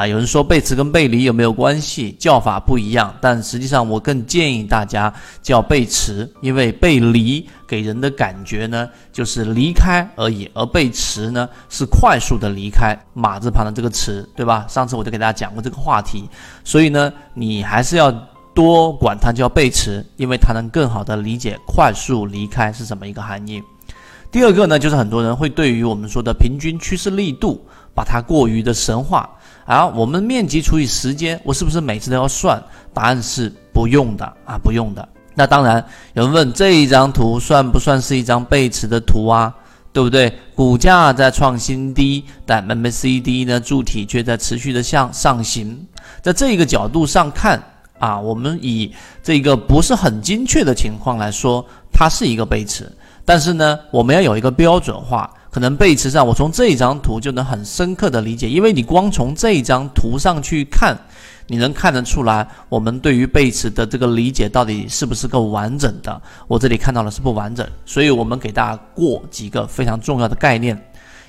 [0.00, 2.10] 啊，有人说背驰跟背离有没有关系？
[2.12, 14.64] 叫法不一样，但实际上我更建议大家叫背驰，因为背离给人的感觉呢就是离开而已，而背驰呢是快速的离开，马字旁的这个驰，对吧？
[14.70, 16.26] 上次我就给大家讲过这个话题，
[16.64, 18.10] 所以呢，你还是要
[18.54, 23.62] 多管它叫背驰，因为它能更好的理解快速离开是什么一个含义。
[24.30, 27.60] 第二个呢，就是很多人会对于我们说的平均趋势力度，
[27.94, 29.28] 把它过于的神话。
[29.64, 32.62] 啊，我们面积除以时间，我是不是每次都要算？
[32.92, 35.08] 答案是不用的啊，不用的。
[35.34, 39.54] 那当然，有人问这一张图算不算是一张背驰的图啊？
[39.92, 40.32] 对不对？
[40.54, 45.86] 股价在创新低，但 MACD 呢柱体却在持续的向上行。
[46.22, 47.60] 在这个角度上看
[47.98, 48.92] 啊，我们以
[49.22, 52.90] 这个不是很精确的情况来说，它是一个背驰。
[53.24, 55.30] 但是呢，我们要有一个标准化。
[55.50, 60.96] 可能背驰上，我从这一张图就能很深刻的理解，因为你光从这一张图上去看，
[61.48, 66.22] 你能看得出来，我们对于背驰的这个理解到底是不是够完整的？
[66.46, 70.80] 我这里看到了是不完整，所以我们给大家过几个非常重要的概念。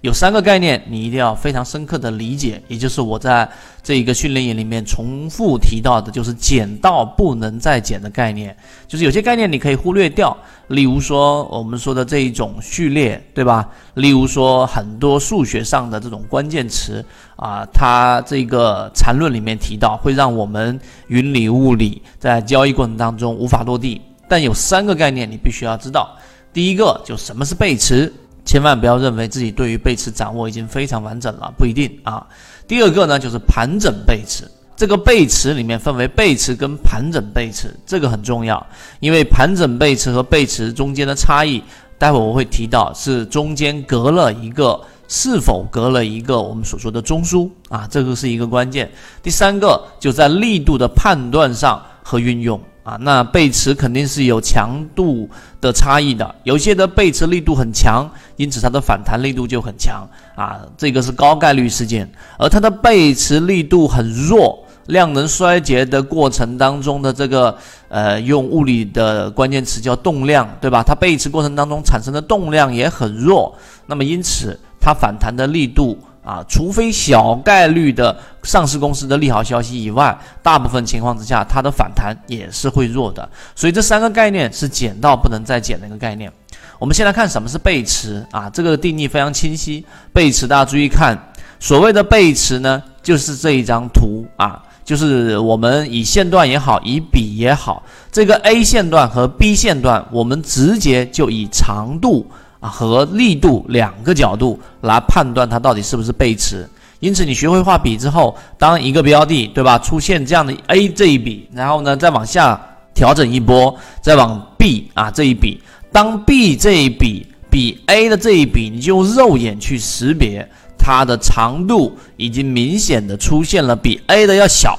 [0.00, 3.48] 有三个概念，你一定要非常深刻的理解，也就是我在
[3.82, 8.56] 这一个训练营里面重复提到的，就是减到不能再减的概念。
[8.86, 10.36] 就是有些概念你可以忽略掉，
[10.68, 13.68] 例如说我们说的这一种序列，对吧？
[13.94, 17.04] 例如说很多数学上的这种关键词
[17.36, 24.00] 啊，它这个缠论里面提到，会让我们云里雾里，在交易过程当中无法落地。
[24.28, 26.14] 但有三个概念你必须要知道，
[26.52, 28.12] 第一个就什么是背驰。
[28.44, 32.26] 千万不要认为自己对于背驰掌握已经非常完整了，不一定啊。
[32.66, 34.44] 第二个呢，就是盘整背驰。
[34.78, 38.64] 这个背驰里面分为背驰跟盘整背驰，这个很重要，
[39.00, 41.60] 因为盘整背驰和背驰中间的差异，
[41.98, 48.88] 待会我会提到，是中间隔了一个，是否隔了一个我们所说的中枢啊，这个是一个关键。
[49.20, 52.60] 第三个就在力度的判断上和运用。
[52.84, 55.28] 啊，那背驰肯定是有强度
[55.60, 62.10] 的差异的，有些的背驰力度很强，因此它的反弹力度就很强啊，这个是高概率事件。
[62.38, 67.56] 而它的背驰力度很弱，量能衰竭的过程当中的这个
[67.88, 70.82] 呃，用物理的关键词叫动量，对吧？
[70.82, 73.56] 它背驰过程当中产生的动量也很弱，
[73.86, 75.98] 那么因此它反弹的力度。
[76.24, 83.26] 啊，除非小概率的上市公司的利好消息以外，大部分情况之下，它的反弹也是会弱的。
[83.54, 86.30] 所以这三个概念是减到不能再减的一个概念。
[86.78, 89.82] 我们先来看什么是背驰啊，这个定义非常清晰。
[90.12, 91.18] 背驰大家注意看，
[91.58, 102.26] 所谓的背驰呢，就是这一张图啊，就是我们以线段也好，以笔也好，这个 A 线段和 B 线段，我们直接就以长度。
[102.60, 106.66] 啊，和力度两个角度来判断它到底是不是背驰。
[107.00, 112.58] 因此，你学会画笔之后，当一个标的，对吧，出现这样的 A 这一笔，然后呢，再往下
[112.94, 115.60] 调整一波，再往 B 啊这一笔，
[115.92, 120.50] 当 B 这一笔比 A 的这一笔，你就用肉眼去识别
[120.88, 124.78] 它的长度已经明显的出现了比 A 的要小，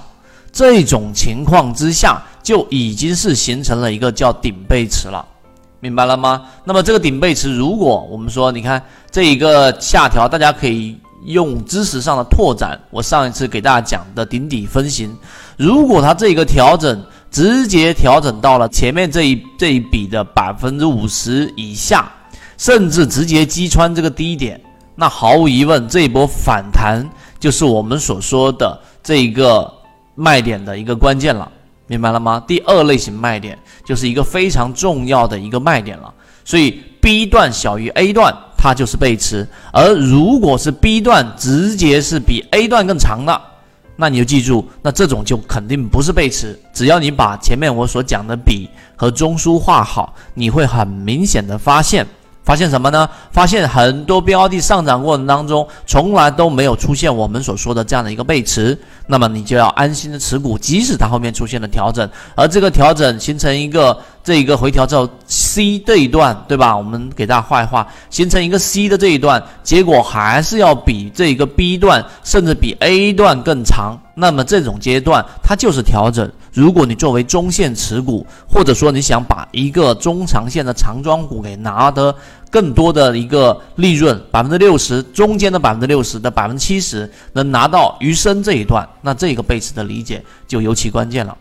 [0.51, 5.23] 这种情况之下，就已经是形成了一个叫顶背驰了。
[5.79, 6.47] 明白了吗？
[6.65, 12.79] 那么这个顶背驰，如果我们说，你看这一个下调，大家可以用知识上的拓展。
[12.89, 15.15] 我上一次给大家讲的顶底分型，
[15.57, 22.11] 如果它这个调整直接调整到了前面这一这一笔的百分之五十以下，
[22.57, 24.59] 甚至直接击穿这个低点，
[24.99, 29.73] 那毫无疑问，这一波反弹就是我们所说的这一个
[30.13, 31.49] 卖点的一个关键了。
[31.87, 32.43] 明白了吗？
[32.45, 36.13] 第二类型卖点就是一个非常重要的一个卖点了。
[36.43, 43.41] 所以 B 段小于 A 段，它就是背驰；而如果是 B 段直接是比 A 段更长的，
[43.95, 46.59] 那你就记住，那这种就肯定不是背驰。
[46.73, 52.05] 只要你把前面我所讲的笔和中枢画好，你会很明显的发现。
[52.43, 53.07] 发现什么呢？
[53.31, 66.75] 发现很多标的上涨过程当中，从来都没有出现我们所说的这样的一个背驰，那么你就要安心的持股，即使它后面出现了调整，而这个调整形成一个这一个回调之后，C 这一段，对吧？
[66.75, 73.95] 我们给大家画一画，形成一个 C 的这一段，结果还是要比这个 B 段，甚至比 A 段更长。
[74.15, 76.29] 那么这种阶段它就是调整。
[76.53, 82.13] 如果你作为中线持股，或者说你想把一个中长线的长庄股给拿得
[82.49, 91.37] 更多的一个利润，百分之六十中间的百分之六十的百分之七十能拿到余生这一段，那这个背驰的理解就尤其关键了。